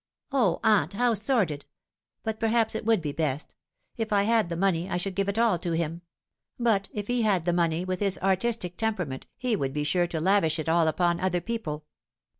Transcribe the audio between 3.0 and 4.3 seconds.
be best. If I